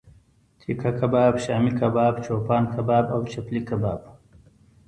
[0.59, 4.01] تیکه کباب، شامی کباب، چوپان کباب او چپلی کباب